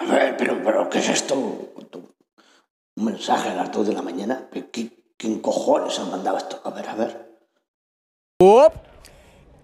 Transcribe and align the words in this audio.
A 0.00 0.04
ver, 0.04 0.36
pero, 0.36 0.62
pero, 0.64 0.88
¿qué 0.88 0.98
es 0.98 1.08
esto? 1.10 1.34
Un 1.34 3.04
mensaje 3.04 3.50
a 3.50 3.54
las 3.54 3.70
2 3.70 3.88
de 3.88 3.92
la 3.92 4.02
mañana. 4.02 4.48
¿Qué, 4.72 4.90
quién 5.16 5.40
cojones 5.40 5.98
ha 5.98 6.04
mandado 6.04 6.38
esto? 6.38 6.60
A 6.64 6.70
ver, 6.70 6.88
a 6.88 6.94
ver. 6.94 7.30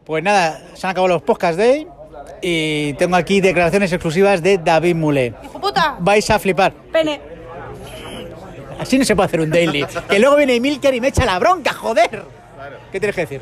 Pues 0.05 0.23
nada, 0.23 0.63
se 0.75 0.87
han 0.87 0.91
acabado 0.91 1.15
los 1.15 1.23
podcast 1.23 1.59
day 1.59 1.87
y 2.43 2.93
tengo 2.95 3.17
aquí 3.17 3.41
declaraciones 3.41 3.91
exclusivas 3.93 4.43
de 4.43 4.59
David 4.59 4.95
Moulet. 4.95 5.35
¡Hijo 5.43 5.61
puta! 5.61 5.97
Vais 5.99 6.29
a 6.31 6.39
flipar. 6.39 6.73
Pene. 6.93 7.21
Así 8.79 8.99
no 8.99 9.05
se 9.05 9.17
puede 9.17 9.27
hacer 9.27 9.41
un 9.41 9.51
daily. 9.51 9.87
Que 10.09 10.19
luego 10.19 10.37
viene 10.37 10.61
Milker 10.61 10.95
y 10.95 11.01
me 11.01 11.09
echa 11.09 11.25
la 11.25 11.39
bronca, 11.39 11.73
joder. 11.73 12.23
¿Qué 12.93 13.01
tienes 13.01 13.17
que 13.17 13.23
decir? 13.23 13.41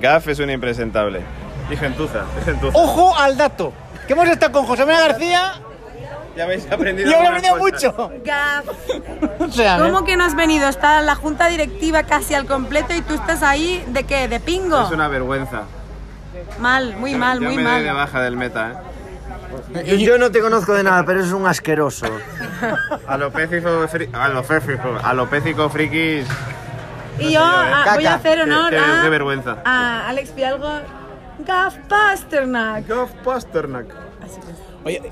Gaf 0.00 0.28
es 0.28 0.38
un 0.38 0.50
impresentable. 0.50 1.22
Y 1.70 1.76
gentuza, 1.76 2.26
gentuza. 2.44 2.78
Ojo 2.78 3.16
al 3.16 3.36
dato. 3.36 3.72
Que 4.06 4.12
hemos 4.12 4.28
estado 4.28 4.52
con 4.52 4.66
José 4.66 4.84
María 4.84 5.00
García 5.08 5.62
Ya 6.38 6.44
habéis 6.44 6.70
aprendido. 6.70 7.10
y 7.10 7.14
hemos 7.14 7.26
algunas 7.26 7.50
aprendido 7.50 7.92
mucho. 7.98 8.22
Gaf. 8.24 8.64
O 9.40 9.48
sea, 9.50 9.78
¿Cómo 9.78 10.00
¿eh? 10.00 10.04
que 10.06 10.16
no 10.16 10.24
has 10.24 10.36
venido? 10.36 10.68
Está 10.68 11.00
la 11.00 11.14
junta 11.16 11.48
directiva 11.48 12.04
casi 12.04 12.34
al 12.34 12.46
completo 12.46 12.94
y 12.94 13.00
tú 13.02 13.14
estás 13.14 13.42
ahí 13.42 13.84
de 13.88 14.04
qué? 14.04 14.28
¿De 14.28 14.38
pingo? 14.40 14.80
Es 14.82 14.90
una 14.92 15.08
vergüenza. 15.08 15.62
Mal, 16.60 16.96
muy 16.96 17.14
mal, 17.16 17.40
Yo 17.40 17.48
muy 17.48 17.56
me 17.56 17.62
doy 17.64 17.82
de 17.82 17.86
mal. 17.88 17.96
baja 17.96 18.20
del 18.22 18.36
meta, 18.36 18.82
¿eh? 19.74 19.84
Yo, 19.84 19.94
yo 19.96 20.18
no 20.18 20.30
te 20.30 20.40
conozco 20.40 20.74
de 20.74 20.82
nada, 20.84 21.04
pero 21.04 21.20
eres 21.20 21.32
un 21.32 21.46
asqueroso. 21.46 22.06
Alopécico, 23.08 23.88
fri- 23.88 24.08
alopécico, 25.02 25.68
frikis. 25.70 26.26
Y 27.18 27.32
yo 27.32 27.40
ah, 27.42 27.92
voy 27.94 28.06
a 28.06 28.14
hacer 28.14 28.40
honor 28.42 28.70
Qué- 28.70 28.76
qué- 28.76 28.82
a, 28.82 29.02
qué 29.02 29.08
vergüenza. 29.08 29.56
a 29.64 30.08
Alex 30.08 30.30
Fialgo. 30.32 30.70
Gaf 31.40 31.76
Pasternak. 31.88 32.86
Gaf 32.86 33.10
Pasternak. 33.24 33.86
Oye, 34.84 35.02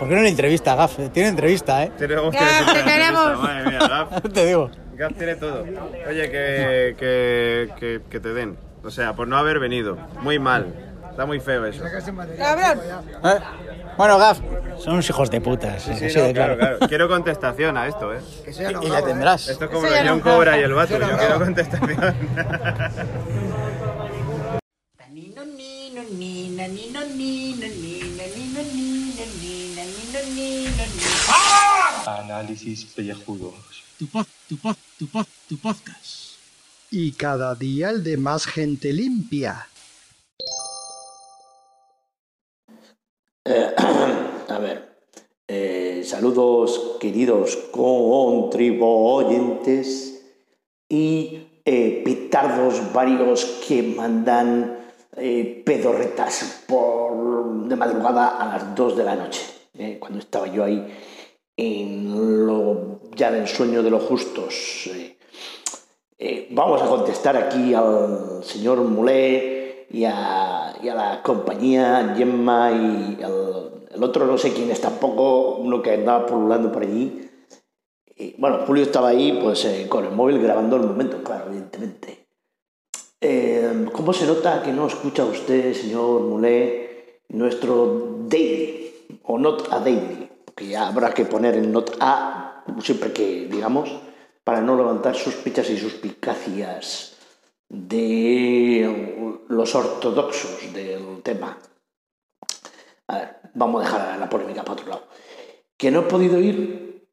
¿por 0.00 0.08
qué 0.08 0.14
no 0.16 0.22
le 0.22 0.28
entrevista 0.30 0.72
a 0.72 0.76
Gaf? 0.76 0.98
Tiene 1.12 1.28
entrevista, 1.28 1.84
¿eh? 1.84 1.92
Tiene, 1.98 2.16
hostia, 2.16 2.40
Gaf, 2.40 2.72
te 2.72 2.82
queremos. 2.84 3.38
Madre 3.38 3.70
mía, 3.70 3.78
Gaf. 3.80 4.22
Te 4.32 4.46
digo. 4.46 4.70
Gaf 4.96 5.12
tiene 5.12 5.36
todo. 5.36 5.62
Oye, 6.08 6.30
que, 6.30 6.96
que, 6.98 7.68
que, 7.78 8.00
que 8.10 8.20
te 8.20 8.32
den. 8.34 8.56
O 8.82 8.90
sea, 8.90 9.12
por 9.12 9.28
no 9.28 9.36
haber 9.36 9.58
venido. 9.60 9.96
Muy 10.20 10.38
mal. 10.38 10.74
Está 11.10 11.26
muy 11.26 11.40
feo 11.40 11.66
eso. 11.66 11.82
Cabrón. 12.38 12.80
¿Eh? 13.24 13.38
Bueno, 13.98 14.18
Gaf, 14.18 14.38
son 14.78 14.94
unos 14.94 15.08
hijos 15.10 15.30
de 15.30 15.40
putas. 15.40 15.82
Sí, 15.82 15.90
así 15.92 16.18
no, 16.18 16.24
de 16.24 16.32
claro, 16.32 16.56
claro. 16.56 16.78
Quiero 16.88 17.08
contestación 17.08 17.76
a 17.76 17.86
esto, 17.88 18.14
¿eh? 18.14 18.20
Y, 18.46 18.86
y 18.86 18.88
la 18.88 19.02
tendrás. 19.02 19.48
Esto 19.48 19.64
es 19.66 19.70
como 19.70 19.86
Eso 19.86 19.94
la 19.94 20.02
ya 20.02 20.08
John 20.10 20.18
no. 20.18 20.24
Cobra 20.24 20.58
y 20.58 20.62
el 20.62 20.72
vato. 20.72 20.98
Yo 20.98 21.18
quiero 21.18 21.38
contestación. 21.38 22.14
Análisis 32.18 32.84
pellejudos. 32.86 33.54
Tu 33.98 34.06
pod, 34.06 34.26
tu 34.48 34.56
pod, 34.56 34.76
tu 34.98 35.06
pod, 35.06 35.26
tu 35.48 35.58
podcast. 35.58 36.30
Y 36.90 37.12
cada 37.12 37.54
día 37.54 37.90
el 37.90 38.02
de 38.02 38.16
más 38.16 38.46
gente 38.46 38.92
limpia. 38.92 39.68
Eh, 43.44 43.74
a 44.48 44.58
ver. 44.58 44.90
eh, 45.48 46.02
saludos, 46.04 46.96
queridos 47.00 47.56
contribuyentes 47.70 50.22
y 50.88 51.46
eh, 51.64 52.02
petardos 52.04 52.92
varios 52.92 53.44
que 53.66 53.82
mandan 53.82 54.78
eh, 55.16 55.62
pedorretas 55.64 56.62
por, 56.66 57.66
de 57.68 57.76
madrugada 57.76 58.28
a 58.38 58.46
las 58.58 58.74
2 58.74 58.96
de 58.96 59.04
la 59.04 59.14
noche. 59.16 59.40
eh, 59.74 59.98
cuando 60.00 60.18
estaba 60.18 60.46
yo 60.48 60.64
ahí 60.64 60.84
en 61.60 62.46
lo, 62.46 63.00
ya 63.14 63.28
en 63.28 63.42
el 63.42 63.48
sueño 63.48 63.82
de 63.82 63.90
los 63.90 64.02
justos. 64.04 64.88
eh. 64.94 65.16
Eh, 66.22 66.48
vamos 66.50 66.82
a 66.82 66.86
contestar 66.86 67.36
aquí 67.36 67.72
al 67.72 68.42
señor 68.42 68.78
Mulé 68.82 69.86
y 69.90 70.04
a, 70.04 70.76
y 70.82 70.88
a 70.88 70.94
la 70.94 71.22
compañía 71.22 72.14
Gemma 72.16 72.70
y 72.72 73.18
el, 73.22 73.86
el 73.94 74.04
otro 74.04 74.26
no 74.26 74.36
sé 74.36 74.52
quién 74.52 74.70
es 74.70 74.80
tampoco, 74.80 75.56
uno 75.56 75.82
que 75.82 75.94
andaba 75.94 76.26
pululando 76.26 76.70
por 76.70 76.82
allí. 76.82 77.26
Y, 78.16 78.34
bueno, 78.38 78.60
Julio 78.66 78.82
estaba 78.82 79.08
ahí 79.08 79.38
pues 79.42 79.64
eh, 79.64 79.86
con 79.88 80.04
el 80.04 80.12
móvil 80.12 80.40
grabando 80.40 80.76
el 80.76 80.82
momento, 80.82 81.22
claro, 81.22 81.46
evidentemente. 81.48 82.26
Eh, 83.20 83.86
¿Cómo 83.92 84.12
se 84.12 84.26
nota 84.26 84.62
que 84.62 84.72
no 84.72 84.86
escucha 84.86 85.24
usted, 85.24 85.74
señor 85.74 86.22
Mulé, 86.22 87.20
nuestro 87.28 88.24
daily 88.28 88.92
o 89.24 89.38
not 89.38 89.68
a 89.70 89.80
daily? 89.80 90.29
Ya 90.60 90.88
habrá 90.88 91.12
que 91.12 91.24
poner 91.24 91.54
el 91.54 91.72
not 91.72 91.96
a 92.00 92.64
siempre 92.82 93.12
que 93.12 93.48
digamos 93.50 93.90
para 94.44 94.60
no 94.60 94.76
levantar 94.76 95.14
sospechas 95.16 95.70
y 95.70 95.78
suspicacias 95.78 97.16
de 97.68 99.40
los 99.48 99.74
ortodoxos 99.74 100.72
del 100.72 101.22
tema. 101.22 101.58
A 103.08 103.18
ver, 103.18 103.36
vamos 103.54 103.82
a 103.82 103.84
dejar 103.84 104.18
la 104.18 104.28
polémica 104.28 104.62
para 104.62 104.72
otro 104.72 104.88
lado. 104.88 105.08
Que 105.76 105.90
no 105.90 106.00
he 106.00 106.02
podido 106.02 106.40
ir 106.40 107.06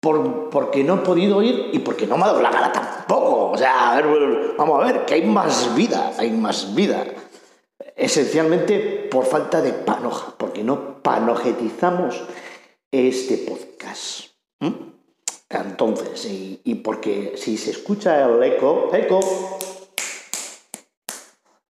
por, 0.00 0.50
porque 0.50 0.84
no 0.84 0.94
he 0.94 0.98
podido 0.98 1.42
ir 1.42 1.70
y 1.72 1.80
porque 1.80 2.06
no 2.06 2.16
me 2.16 2.24
ha 2.24 2.28
dado 2.28 2.42
la 2.42 2.50
gana 2.50 2.72
tampoco. 2.72 3.50
O 3.50 3.58
sea, 3.58 3.92
a 3.92 4.00
ver, 4.00 4.54
vamos 4.56 4.80
a 4.80 4.86
ver, 4.86 5.04
que 5.04 5.14
hay 5.14 5.24
más 5.24 5.74
vida, 5.74 6.12
hay 6.16 6.30
más 6.30 6.74
vida. 6.74 7.04
Esencialmente 7.96 9.08
por 9.10 9.24
falta 9.24 9.60
de 9.60 9.72
panoja, 9.72 10.35
no 10.62 11.02
panojetizamos 11.02 12.22
este 12.90 13.38
podcast. 13.38 14.36
Entonces, 15.48 16.24
y, 16.24 16.60
y 16.64 16.76
porque 16.76 17.34
si 17.36 17.56
se 17.56 17.70
escucha 17.70 18.24
el 18.24 18.42
eco, 18.42 18.90
eco, 18.92 19.20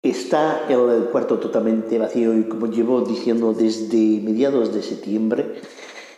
está 0.02 0.66
el 0.68 1.08
cuarto 1.10 1.38
totalmente 1.38 1.98
vacío 1.98 2.36
y 2.36 2.44
como 2.44 2.66
llevo 2.66 3.02
diciendo 3.02 3.52
desde 3.52 4.20
mediados 4.22 4.72
de 4.72 4.82
septiembre, 4.82 5.60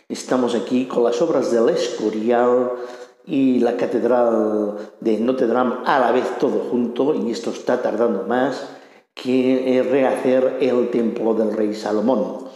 estamos 0.07 0.55
aquí 0.55 0.85
con 0.85 1.03
las 1.03 1.21
obras 1.21 1.51
del 1.51 1.69
Escorial 1.69 2.71
y 3.25 3.59
la 3.59 3.77
Catedral 3.77 4.93
de 4.99 5.17
Notre 5.19 5.47
Dame 5.47 5.75
a 5.85 5.99
la 5.99 6.11
vez 6.11 6.37
todo 6.39 6.67
junto 6.69 7.13
y 7.15 7.31
esto 7.31 7.51
está 7.51 7.81
tardando 7.81 8.23
más 8.23 8.67
que 9.13 9.77
eh, 9.77 9.83
rehacer 9.83 10.57
el 10.61 10.89
templo 10.89 11.33
del 11.33 11.53
rey 11.53 11.73
Salomón. 11.73 12.47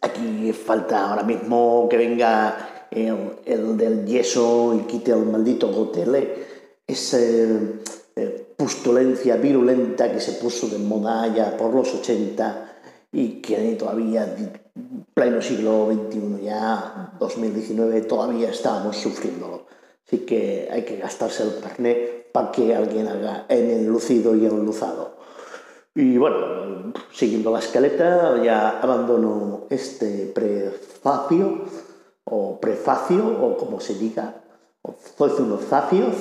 Aquí 0.00 0.52
falta 0.52 1.10
ahora 1.10 1.22
mismo 1.22 1.86
que 1.88 1.96
venga 1.96 2.86
el, 2.90 3.38
el 3.44 3.76
del 3.76 4.06
yeso 4.06 4.74
y 4.74 4.86
quite 4.86 5.12
el 5.12 5.26
maldito 5.26 5.68
gotele. 5.68 6.44
Esa 6.86 7.18
eh, 7.18 8.54
pustulencia 8.56 9.36
virulenta 9.36 10.12
que 10.12 10.20
se 10.20 10.32
puso 10.32 10.68
de 10.68 10.78
moda 10.78 11.32
ya 11.34 11.56
por 11.56 11.74
los 11.74 11.94
80 11.94 12.72
y 13.12 13.40
que 13.40 13.76
todavía, 13.78 14.36
pleno 15.14 15.42
siglo 15.42 15.88
XXI, 15.92 16.44
ya 16.44 17.14
2019, 17.18 18.02
todavía 18.02 18.50
estábamos 18.50 18.96
sufriéndolo. 18.96 19.66
Así 20.06 20.18
que 20.18 20.68
hay 20.70 20.82
que 20.84 20.96
gastarse 20.96 21.42
el 21.42 21.60
carnet 21.60 22.32
para 22.32 22.50
que 22.50 22.74
alguien 22.74 23.08
haga 23.08 23.46
en 23.48 23.70
el 23.70 23.86
lucido 23.86 24.34
y 24.34 24.44
el 24.44 24.56
luzado. 24.64 25.21
Y 25.94 26.16
bueno, 26.16 26.94
siguiendo 27.12 27.50
la 27.50 27.58
escaleta, 27.58 28.42
ya 28.42 28.80
abandono 28.80 29.66
este 29.68 30.32
prefacio, 30.34 31.64
o 32.24 32.58
prefacio, 32.60 33.26
o 33.42 33.56
como 33.56 33.78
se 33.80 33.94
diga, 33.94 34.42
o 34.82 34.94
zafios. 35.58 36.16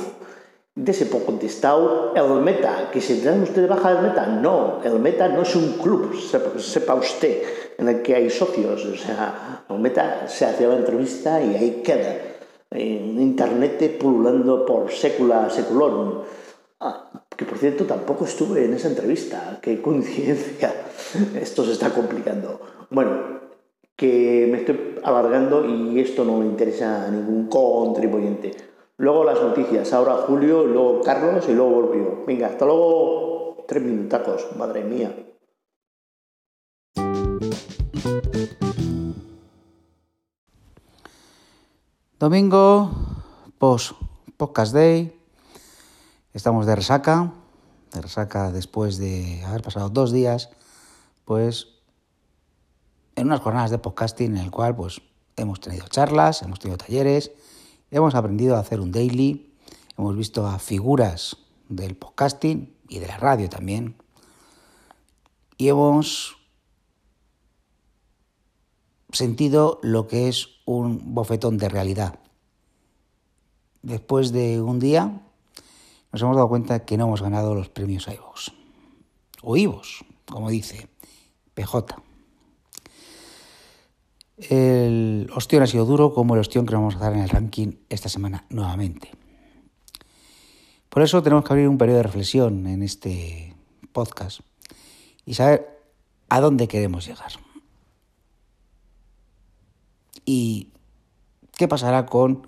De 0.74 0.94
ese 0.94 1.06
poco 1.06 1.26
contestado, 1.26 2.14
el 2.16 2.42
Meta, 2.42 2.90
que 2.92 3.02
se 3.02 3.22
dan 3.22 3.44
usted 3.44 3.64
de 3.64 3.68
baja 3.68 3.94
del 3.94 4.04
Meta, 4.04 4.26
no, 4.26 4.80
el 4.82 5.00
Meta 5.00 5.28
no 5.28 5.42
es 5.42 5.54
un 5.54 5.74
club, 5.74 6.16
sepa, 6.16 6.58
sepa 6.60 6.96
usted, 6.96 7.44
en 7.78 7.90
el 7.90 8.02
que 8.02 8.16
hay 8.16 8.30
socios, 8.30 8.86
o 8.86 8.96
sea, 8.96 9.66
el 9.70 9.80
Meta 9.80 10.30
se 10.30 10.46
hace 10.46 10.66
la 10.66 10.76
entrevista 10.76 11.42
y 11.42 11.56
ahí 11.56 11.82
queda, 11.84 12.16
en 12.72 13.20
internet 13.20 13.98
pululando 14.00 14.66
por 14.66 14.90
sécula 14.90 15.50
seculorum. 15.50 16.22
Que 17.42 17.48
por 17.48 17.58
cierto 17.58 17.86
tampoco 17.86 18.26
estuve 18.26 18.66
en 18.66 18.76
esa 18.76 18.88
entrevista, 18.88 19.58
qué 19.64 19.82
coincidencia, 19.82 20.76
esto 21.42 21.66
se 21.66 21.72
está 21.72 21.92
complicando. 21.92 22.62
Bueno, 22.92 23.40
que 23.96 24.48
me 24.52 24.60
estoy 24.60 25.00
alargando 25.04 25.66
y 25.66 26.00
esto 26.00 26.24
no 26.24 26.38
me 26.38 26.46
interesa 26.46 27.08
a 27.08 27.10
ningún 27.10 27.48
contribuyente. 27.48 28.52
Luego 28.98 29.24
las 29.24 29.42
noticias, 29.42 29.92
ahora 29.92 30.18
Julio, 30.18 30.68
luego 30.68 31.02
Carlos 31.02 31.50
y 31.50 31.54
luego 31.54 31.92
yo. 31.96 32.24
Venga, 32.28 32.46
hasta 32.46 32.64
luego, 32.64 33.66
tres 33.68 33.82
minutacos, 33.82 34.46
madre 34.56 34.84
mía. 34.84 35.12
Domingo, 42.20 42.92
post 43.58 43.94
podcast 44.38 44.76
day. 44.76 45.21
Estamos 46.34 46.66
de 46.66 46.78
resaca, 46.78 47.34
de 47.92 48.02
resaca 48.02 48.54
después 48.54 48.98
de 48.98 49.44
haber 49.44 49.62
pasado 49.62 49.90
dos 49.90 50.14
días, 50.14 50.50
pues 51.26 51.68
en 53.18 53.28
unas 53.28 53.42
jornadas 53.42 53.70
de 53.70 53.80
podcasting 53.80 54.38
en 54.38 54.44
el 54.44 54.50
cual 54.50 54.74
pues 54.74 55.02
hemos 55.36 55.60
tenido 55.60 55.90
charlas, 55.90 56.42
hemos 56.42 56.60
tenido 56.60 56.78
talleres, 56.78 57.32
hemos 57.90 58.16
aprendido 58.16 58.56
a 58.56 58.60
hacer 58.60 58.80
un 58.80 58.94
daily, 58.94 59.54
hemos 59.98 60.16
visto 60.16 60.48
a 60.48 60.58
figuras 60.58 61.36
del 61.68 61.98
podcasting 61.98 62.78
y 62.88 63.00
de 63.00 63.08
la 63.08 63.18
radio 63.18 63.50
también. 63.50 63.98
Y 65.58 65.68
hemos 65.68 66.38
sentido 69.12 69.82
lo 69.84 70.08
que 70.08 70.30
es 70.30 70.48
un 70.64 71.14
bofetón 71.14 71.58
de 71.58 71.68
realidad. 71.68 72.20
Después 73.82 74.32
de 74.32 74.62
un 74.62 74.80
día 74.80 75.28
nos 76.12 76.22
hemos 76.22 76.36
dado 76.36 76.50
cuenta 76.50 76.86
que 76.86 76.98
no 76.98 77.06
hemos 77.06 77.22
ganado 77.22 77.56
los 77.56 77.70
premios 77.70 78.08
iVox. 78.08 78.52
O 79.42 79.58
IVOS, 79.58 80.06
como 80.26 80.50
dice 80.50 80.88
PJ. 81.54 81.96
El 84.38 85.30
ostión 85.36 85.64
ha 85.64 85.68
sido 85.68 85.86
duro 85.86 86.14
como 86.14 86.34
el 86.34 86.42
ostión 86.42 86.66
que 86.66 86.74
vamos 86.74 86.96
a 86.96 87.00
dar 87.00 87.14
en 87.14 87.20
el 87.20 87.30
ranking 87.30 87.74
esta 87.90 88.10
semana 88.10 88.46
nuevamente. 88.50 89.12
Por 90.90 91.04
eso 91.04 91.24
tenemos 91.24 91.46
que 91.46 91.54
abrir 91.54 91.70
un 91.70 91.78
periodo 91.78 91.98
de 91.98 92.04
reflexión 92.04 92.68
en 92.68 92.84
este 92.84 93.56
podcast 93.94 94.42
y 95.26 95.36
saber 95.36 95.82
a 96.28 96.42
dónde 96.42 96.68
queremos 96.68 97.06
llegar. 97.06 97.32
Y 100.26 100.70
qué 101.56 101.68
pasará 101.68 102.06
con 102.06 102.48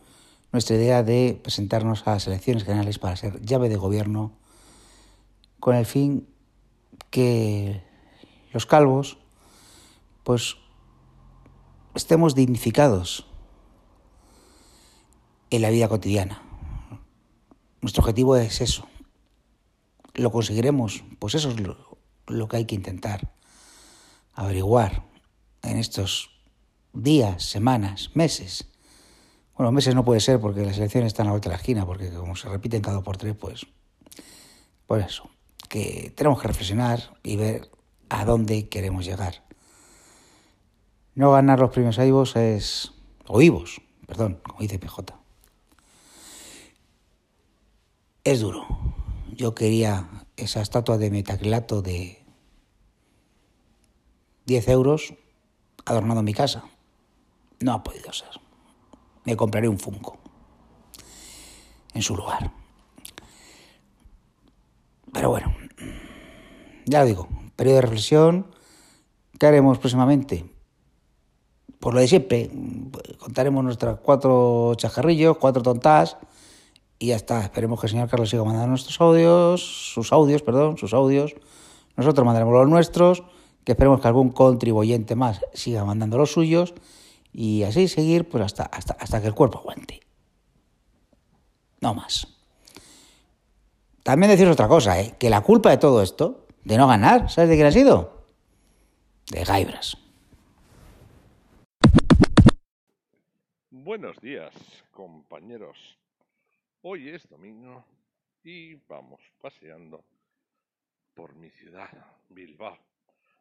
nuestra 0.53 0.75
idea 0.75 1.01
de 1.01 1.37
presentarnos 1.41 2.07
a 2.07 2.11
las 2.11 2.27
elecciones 2.27 2.63
generales 2.63 2.99
para 2.99 3.15
ser 3.15 3.41
llave 3.41 3.69
de 3.69 3.75
gobierno 3.75 4.37
con 5.59 5.75
el 5.75 5.87
fin 5.87 6.29
que 7.09 7.83
los 8.51 8.67
calvos 8.67 9.17
pues 10.23 10.55
estemos 11.95 12.35
dignificados 12.35 13.25
en 15.49 15.63
la 15.63 15.71
vida 15.71 15.87
cotidiana. 15.87 16.41
Nuestro 17.81 18.01
objetivo 18.01 18.35
es 18.35 18.61
eso. 18.61 18.87
¿Lo 20.13 20.31
conseguiremos? 20.31 21.03
Pues 21.17 21.33
eso 21.35 21.49
es 21.49 21.59
lo, 21.59 21.97
lo 22.27 22.47
que 22.47 22.57
hay 22.57 22.65
que 22.65 22.75
intentar 22.75 23.33
averiguar 24.33 25.03
en 25.63 25.77
estos 25.77 26.29
días, 26.93 27.43
semanas, 27.43 28.11
meses 28.13 28.72
bueno, 29.55 29.71
meses 29.71 29.93
no 29.93 30.03
puede 30.03 30.19
ser 30.19 30.39
porque 30.39 30.65
las 30.65 30.77
elecciones 30.77 31.07
están 31.07 31.25
a 31.25 31.29
la 31.29 31.31
vuelta 31.33 31.49
de 31.49 31.55
la 31.55 31.59
esquina, 31.59 31.85
porque 31.85 32.11
como 32.11 32.35
se 32.35 32.49
repiten 32.49 32.81
cada 32.81 33.01
por 33.01 33.17
tres, 33.17 33.35
pues. 33.35 33.67
Por 34.87 34.99
eso, 34.99 35.29
que 35.69 36.11
tenemos 36.15 36.41
que 36.41 36.47
reflexionar 36.47 37.17
y 37.21 37.35
ver 37.35 37.69
a 38.09 38.25
dónde 38.25 38.67
queremos 38.67 39.05
llegar. 39.05 39.43
No 41.13 41.31
ganar 41.31 41.59
los 41.59 41.69
premios 41.69 41.99
IVOS 41.99 42.35
es. 42.35 42.93
o 43.27 43.41
IVOS, 43.41 43.81
perdón, 44.07 44.39
como 44.43 44.59
dice 44.59 44.79
PJ. 44.79 45.19
Es 48.23 48.39
duro. 48.39 48.65
Yo 49.31 49.53
quería 49.53 50.09
esa 50.35 50.61
estatua 50.61 50.97
de 50.97 51.11
metacrilato 51.11 51.81
de 51.81 52.23
10 54.45 54.67
euros 54.69 55.13
adornando 55.85 56.23
mi 56.23 56.33
casa. 56.33 56.63
No 57.59 57.73
ha 57.73 57.83
podido 57.83 58.11
ser 58.13 58.42
me 59.25 59.35
compraré 59.35 59.67
un 59.67 59.79
Funko 59.79 60.17
en 61.93 62.01
su 62.01 62.15
lugar. 62.15 62.51
Pero 65.11 65.29
bueno, 65.29 65.55
ya 66.85 67.01
lo 67.01 67.05
digo, 67.05 67.27
periodo 67.55 67.75
de 67.75 67.81
reflexión. 67.81 68.47
¿Qué 69.39 69.45
haremos 69.45 69.77
próximamente? 69.77 70.45
Por 71.79 71.93
lo 71.93 71.99
de 71.99 72.07
siempre, 72.07 72.49
contaremos 73.19 73.63
nuestras 73.63 73.99
cuatro 73.99 74.73
chajarrillos, 74.75 75.37
cuatro 75.37 75.61
tontas 75.61 76.17
y 76.97 77.07
ya 77.07 77.15
está. 77.15 77.41
Esperemos 77.41 77.79
que 77.79 77.87
el 77.87 77.91
señor 77.91 78.09
Carlos 78.09 78.29
siga 78.29 78.43
mandando 78.43 78.69
nuestros 78.69 78.99
audios, 79.01 79.61
sus 79.93 80.13
audios, 80.13 80.41
perdón, 80.41 80.77
sus 80.77 80.93
audios. 80.93 81.35
Nosotros 81.95 82.25
mandaremos 82.25 82.53
los 82.53 82.69
nuestros, 82.69 83.23
que 83.65 83.73
esperemos 83.73 84.01
que 84.01 84.07
algún 84.07 84.29
contribuyente 84.29 85.15
más 85.15 85.41
siga 85.53 85.85
mandando 85.85 86.17
los 86.17 86.31
suyos 86.31 86.73
y 87.33 87.63
así 87.63 87.87
seguir 87.87 88.29
pues 88.29 88.43
hasta, 88.43 88.63
hasta, 88.63 88.93
hasta 88.93 89.21
que 89.21 89.27
el 89.27 89.33
cuerpo 89.33 89.59
aguante. 89.59 89.99
No 91.81 91.93
más. 91.93 92.27
También 94.03 94.29
decir 94.31 94.47
otra 94.47 94.67
cosa, 94.67 95.01
¿eh? 95.01 95.15
que 95.19 95.29
la 95.29 95.41
culpa 95.41 95.69
de 95.69 95.77
todo 95.77 96.01
esto, 96.01 96.45
de 96.63 96.77
no 96.77 96.87
ganar, 96.87 97.29
¿sabes 97.29 97.49
de 97.49 97.55
quién 97.55 97.67
ha 97.67 97.71
sido? 97.71 98.25
De 99.31 99.43
Gaibras. 99.43 99.97
Buenos 103.71 104.19
días, 104.21 104.53
compañeros. 104.91 105.77
Hoy 106.81 107.09
es 107.09 107.27
domingo 107.29 107.83
y 108.43 108.75
vamos 108.87 109.21
paseando 109.41 110.03
por 111.13 111.35
mi 111.35 111.49
ciudad, 111.49 111.89
Bilbao. 112.29 112.77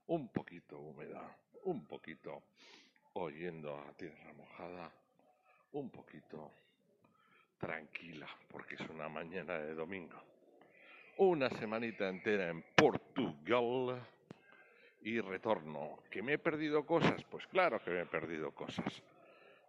Un 0.07 0.29
poquito 0.29 0.79
húmeda, 0.79 1.37
un 1.65 1.85
poquito 1.87 2.43
oyendo 3.15 3.77
a 3.77 3.93
tierra 3.93 4.33
mojada 4.35 4.91
un 5.73 5.91
poquito 5.91 6.51
tranquila, 7.59 8.27
porque 8.49 8.75
es 8.75 8.89
una 8.91 9.09
mañana 9.09 9.59
de 9.59 9.75
domingo. 9.75 10.21
Una 11.19 11.49
semanita 11.51 12.09
entera 12.09 12.49
en 12.49 12.65
Portugal 12.75 14.03
y 15.03 15.21
retorno. 15.21 16.01
¿Que 16.11 16.23
me 16.23 16.35
he 16.35 16.39
perdido 16.39 16.85
cosas? 16.85 17.23
Pues 17.25 17.47
claro 17.49 17.83
que 17.83 17.91
me 17.91 18.01
he 18.01 18.07
perdido 18.07 18.53
cosas. 18.53 19.03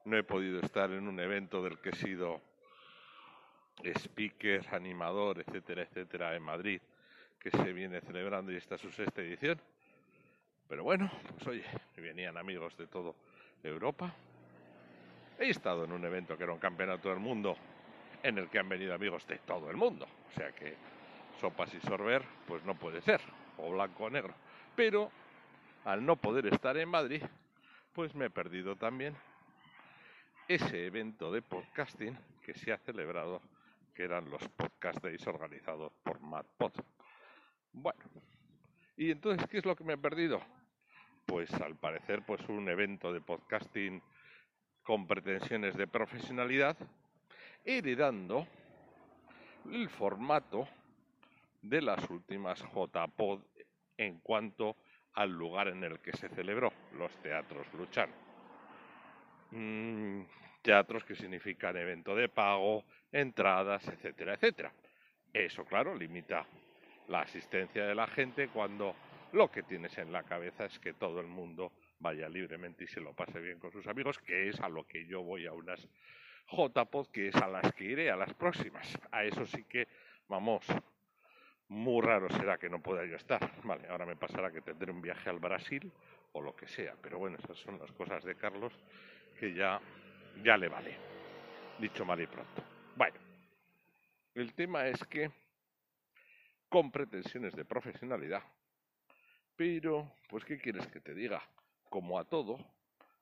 No 0.06 0.18
he 0.18 0.24
podido 0.24 0.60
estar 0.60 0.92
en 0.92 1.08
un 1.08 1.20
evento 1.20 1.62
del 1.64 1.80
que 1.80 1.90
he 1.90 1.96
sido 1.96 2.42
speaker, 3.84 4.66
animador, 4.72 5.40
etcétera, 5.40 5.84
etcétera, 5.84 6.36
en 6.36 6.44
Madrid, 6.44 6.82
que 7.40 7.52
se 7.52 7.74
viene 7.74 8.02
celebrando 8.02 8.52
y 8.52 8.56
esta 8.56 8.76
es 8.76 8.82
su 8.82 8.92
sexta 8.92 9.22
edición. 9.22 9.62
Pero 10.68 10.84
bueno, 10.84 11.12
pues 11.36 11.48
oye, 11.48 11.66
venían 11.98 12.38
amigos 12.38 12.76
de 12.78 12.88
todo 12.88 13.16
Europa. 13.64 14.14
He 15.40 15.50
estado 15.50 15.86
en 15.86 15.92
un 15.92 16.06
evento 16.06 16.38
que 16.38 16.44
era 16.44 16.54
un 16.54 16.60
campeonato 16.60 17.10
del 17.10 17.20
mundo 17.20 17.56
en 18.22 18.38
el 18.38 18.50
que 18.50 18.60
han 18.60 18.70
venido 18.70 18.94
amigos 18.94 19.26
de 19.28 19.40
todo 19.40 19.70
el 19.70 19.78
mundo. 19.78 20.08
O 20.30 20.32
sea 20.32 20.52
que 20.52 20.76
sopas 21.40 21.74
y 21.74 21.80
sorber, 21.82 22.24
pues 22.48 22.64
no 22.64 22.76
puede 22.76 23.02
ser, 23.02 23.22
o 23.58 23.72
blanco 23.72 24.06
o 24.06 24.10
negro. 24.10 24.34
Pero 24.76 25.12
al 25.86 26.06
no 26.06 26.16
poder 26.16 26.48
estar 26.48 26.78
en 26.78 26.90
Madrid, 26.90 27.24
pues 27.94 28.16
me 28.16 28.26
he 28.26 28.30
perdido 28.30 28.76
también 28.76 29.16
ese 30.48 30.86
evento 30.86 31.32
de 31.32 31.42
podcasting 31.42 32.18
que 32.42 32.54
se 32.54 32.72
ha 32.72 32.78
celebrado, 32.78 33.42
que 33.94 34.04
eran 34.04 34.30
los 34.30 34.48
podcast 34.50 35.02
days 35.04 35.26
organizados 35.28 35.92
por 36.04 36.20
MadPod. 36.20 36.74
Bueno, 37.72 38.00
¿y 38.98 39.12
entonces 39.12 39.48
qué 39.48 39.58
es 39.58 39.66
lo 39.66 39.76
que 39.76 39.84
me 39.84 39.94
he 39.94 39.98
perdido? 39.98 40.42
Pues 41.26 41.54
al 41.56 41.76
parecer 41.76 42.24
pues 42.26 42.42
un 42.50 42.68
evento 42.70 43.14
de 43.14 43.22
podcasting 43.22 44.02
con 44.84 45.08
pretensiones 45.08 45.76
de 45.76 45.88
profesionalidad, 45.88 46.78
heredando 47.64 48.48
el 49.72 49.90
formato 49.90 50.68
de 51.62 51.82
las 51.82 52.10
últimas 52.10 52.62
JPod 52.62 53.42
en 53.98 54.20
cuanto 54.20 54.76
al 55.14 55.32
lugar 55.32 55.70
en 55.70 55.84
el 55.84 56.00
que 56.00 56.12
se 56.14 56.30
celebró, 56.30 56.74
los 56.98 57.12
teatros 57.22 57.72
Luchan. 57.74 58.10
Mm, 59.52 60.24
teatros 60.62 61.04
que 61.04 61.16
significan 61.16 61.78
evento 61.78 62.16
de 62.16 62.28
pago, 62.30 62.84
entradas, 63.12 63.88
etcétera, 63.88 64.34
etcétera. 64.34 64.74
Eso, 65.32 65.64
claro, 65.66 65.96
limita 65.96 66.46
la 67.08 67.22
asistencia 67.22 67.86
de 67.86 67.96
la 67.96 68.08
gente 68.08 68.48
cuando 68.48 68.96
lo 69.34 69.50
que 69.50 69.64
tienes 69.64 69.98
en 69.98 70.12
la 70.12 70.24
cabeza 70.24 70.66
es 70.66 70.80
que 70.80 70.94
todo 70.94 71.20
el 71.20 71.28
mundo 71.28 71.74
vaya 72.00 72.30
libremente 72.30 72.84
y 72.84 72.88
se 72.88 73.02
lo 73.02 73.14
pase 73.14 73.40
bien 73.40 73.60
con 73.60 73.72
sus 73.72 73.88
amigos, 73.88 74.20
que 74.20 74.50
es 74.50 74.60
a 74.62 74.70
lo 74.70 74.88
que 74.88 75.06
yo 75.06 75.24
voy 75.24 75.48
a 75.48 75.54
unas 75.54 75.88
JPod, 76.50 77.08
que 77.08 77.30
es 77.30 77.36
a 77.36 77.48
las 77.48 77.74
que 77.74 77.86
iré, 77.86 78.12
a 78.12 78.16
las 78.16 78.34
próximas. 78.36 78.98
A 79.12 79.24
eso 79.24 79.46
sí 79.46 79.64
que, 79.64 79.88
vamos, 80.28 80.64
muy 81.68 82.02
raro 82.02 82.30
será 82.30 82.60
que 82.60 82.70
no 82.70 82.80
pueda 82.80 83.06
yo 83.06 83.16
estar. 83.16 83.52
Vale, 83.64 83.88
ahora 83.88 84.06
me 84.06 84.16
pasará 84.16 84.52
que 84.52 84.62
tendré 84.62 84.92
un 84.92 85.02
viaje 85.02 85.30
al 85.32 85.40
Brasil 85.40 85.92
o 86.34 86.42
lo 86.42 86.56
que 86.56 86.68
sea, 86.68 86.96
pero 87.02 87.18
bueno, 87.18 87.38
esas 87.42 87.58
son 87.58 87.80
las 87.80 87.92
cosas 87.92 88.24
de 88.24 88.36
Carlos 88.36 88.74
que 89.40 89.54
ya, 89.56 89.82
ya 90.44 90.58
le 90.58 90.68
vale. 90.68 90.96
Dicho 91.80 92.06
mal 92.06 92.22
y 92.22 92.28
pronto. 92.28 92.64
Bueno, 92.96 93.18
el 94.36 94.54
tema 94.54 94.88
es 94.88 95.04
que 95.06 95.32
con 96.70 96.92
pretensiones 96.92 97.56
de 97.56 97.66
profesionalidad, 97.66 98.44
pero, 99.56 100.12
pues, 100.30 100.46
¿qué 100.46 100.58
quieres 100.58 100.88
que 100.88 101.00
te 101.00 101.14
diga? 101.14 101.42
Como 101.90 102.20
a 102.20 102.26
todo, 102.26 102.58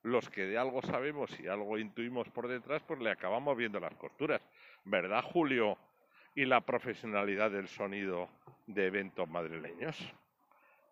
los 0.02 0.28
que 0.30 0.46
de 0.46 0.58
algo 0.58 0.82
sabemos 0.82 1.38
y 1.38 1.46
algo 1.46 1.78
intuimos 1.78 2.28
por 2.30 2.48
detrás, 2.48 2.82
pues 2.82 3.00
le 3.00 3.10
acabamos 3.10 3.56
viendo 3.56 3.78
las 3.78 3.94
costuras. 3.94 4.40
¿Verdad, 4.84 5.22
Julio? 5.22 5.78
Y 6.34 6.44
la 6.44 6.60
profesionalidad 6.62 7.50
del 7.50 7.68
sonido 7.68 8.28
de 8.66 8.86
eventos 8.86 9.28
madrileños. 9.28 9.96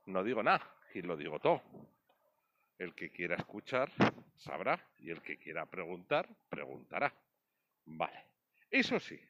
No 0.06 0.22
digo 0.22 0.42
nada, 0.42 0.62
y 0.94 1.02
lo 1.02 1.16
digo 1.16 1.38
todo. 1.38 1.62
El 2.78 2.94
que 2.94 3.10
quiera 3.10 3.36
escuchar 3.36 3.90
sabrá 4.36 4.78
y 4.98 5.10
el 5.10 5.22
que 5.22 5.38
quiera 5.38 5.66
preguntar 5.66 6.28
preguntará. 6.48 7.12
Vale. 7.86 8.24
Eso 8.70 9.00
sí, 9.00 9.20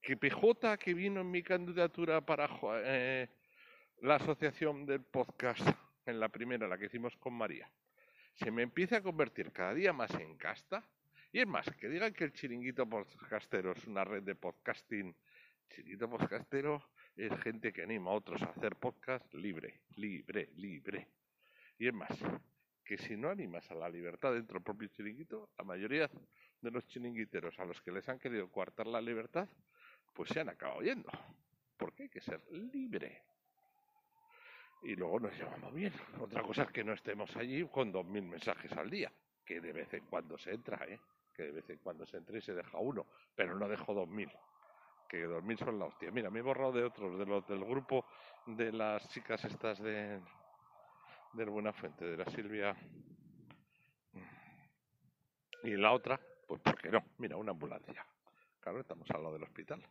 que 0.00 0.16
PJ 0.16 0.78
que 0.78 0.94
vino 0.94 1.20
en 1.20 1.30
mi 1.30 1.42
candidatura 1.42 2.20
para 2.20 2.48
eh, 2.84 3.28
la 4.02 4.16
asociación 4.16 4.86
del 4.86 5.02
podcast, 5.02 5.60
en 6.06 6.18
la 6.18 6.30
primera, 6.30 6.66
la 6.66 6.78
que 6.78 6.86
hicimos 6.86 7.14
con 7.18 7.34
María, 7.34 7.70
se 8.34 8.50
me 8.50 8.62
empieza 8.62 8.96
a 8.96 9.02
convertir 9.02 9.52
cada 9.52 9.74
día 9.74 9.92
más 9.92 10.10
en 10.14 10.38
casta. 10.38 10.82
Y 11.32 11.40
es 11.40 11.46
más, 11.46 11.70
que 11.78 11.88
digan 11.88 12.14
que 12.14 12.24
el 12.24 12.32
chiringuito 12.32 12.88
podcastero 12.88 13.72
es 13.72 13.86
una 13.86 14.02
red 14.04 14.22
de 14.22 14.34
podcasting. 14.34 15.14
Chiringuito 15.68 16.08
podcastero 16.08 16.82
es 17.14 17.30
gente 17.42 17.72
que 17.72 17.82
anima 17.82 18.10
a 18.10 18.14
otros 18.14 18.42
a 18.42 18.46
hacer 18.46 18.74
podcast 18.76 19.32
libre, 19.34 19.82
libre, 19.96 20.48
libre. 20.56 21.08
Y 21.78 21.86
es 21.86 21.92
más, 21.92 22.18
que 22.82 22.96
si 22.96 23.16
no 23.16 23.28
animas 23.28 23.70
a 23.70 23.74
la 23.74 23.90
libertad 23.90 24.32
dentro 24.32 24.54
del 24.54 24.64
propio 24.64 24.88
chiringuito, 24.88 25.50
la 25.58 25.64
mayoría 25.64 26.10
de 26.60 26.70
los 26.70 26.86
chiringuiteros 26.86 27.58
a 27.58 27.66
los 27.66 27.80
que 27.82 27.92
les 27.92 28.08
han 28.08 28.18
querido 28.18 28.50
coartar 28.50 28.86
la 28.86 29.00
libertad, 29.00 29.46
pues 30.14 30.30
se 30.30 30.40
han 30.40 30.48
acabado 30.48 30.80
yendo. 30.80 31.10
Porque 31.76 32.04
hay 32.04 32.08
que 32.08 32.20
ser 32.22 32.42
libre. 32.50 33.22
Y 34.82 34.94
luego 34.96 35.20
nos 35.20 35.36
llevamos 35.36 35.74
bien. 35.74 35.92
Otra 36.20 36.42
cosa 36.42 36.62
es 36.62 36.70
que 36.70 36.84
no 36.84 36.94
estemos 36.94 37.34
allí 37.36 37.66
con 37.68 37.92
dos 37.92 38.06
mil 38.06 38.22
mensajes 38.22 38.72
al 38.72 38.90
día, 38.90 39.12
que 39.44 39.60
de 39.60 39.72
vez 39.72 39.92
en 39.94 40.06
cuando 40.06 40.38
se 40.38 40.52
entra, 40.52 40.84
¿eh? 40.88 40.98
que 41.34 41.44
de 41.44 41.52
vez 41.52 41.68
en 41.70 41.78
cuando 41.78 42.06
se 42.06 42.16
entra 42.16 42.38
y 42.38 42.40
se 42.40 42.54
deja 42.54 42.78
uno, 42.78 43.06
pero 43.34 43.58
no 43.58 43.68
dejo 43.68 43.94
dos 43.94 44.08
mil 44.08 44.30
que 45.10 45.24
dormir 45.24 45.58
son 45.58 45.76
la 45.76 45.86
hostia. 45.86 46.12
Mira, 46.12 46.30
me 46.30 46.38
he 46.38 46.42
borrado 46.42 46.70
de 46.70 46.84
otros, 46.84 47.18
de 47.18 47.26
los 47.26 47.44
del 47.48 47.64
grupo 47.64 48.06
de 48.46 48.70
las 48.70 49.08
chicas 49.08 49.44
estas 49.44 49.80
de 49.80 50.20
del 51.32 51.50
Buena 51.50 51.72
Fuente, 51.72 52.04
de 52.04 52.16
la 52.16 52.24
Silvia. 52.26 52.76
Y 55.64 55.76
la 55.76 55.92
otra, 55.92 56.18
pues 56.46 56.60
porque 56.62 56.90
no, 56.90 57.04
mira, 57.18 57.36
una 57.36 57.50
ambulancia. 57.50 58.06
Claro, 58.60 58.80
estamos 58.80 59.10
al 59.10 59.22
lado 59.22 59.34
del 59.34 59.42
hospital. 59.42 59.84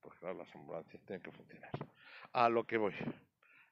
Pues 0.00 0.18
claro, 0.18 0.38
las 0.38 0.54
ambulancias 0.54 1.00
tienen 1.04 1.22
que 1.22 1.30
funcionar. 1.30 1.70
A 2.32 2.48
lo 2.48 2.64
que 2.64 2.76
voy, 2.76 2.94